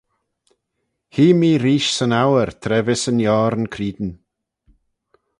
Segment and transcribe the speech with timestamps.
[1.13, 4.07] Hee'm ee reesht syn 'ouyr tra vees yn oarn creen.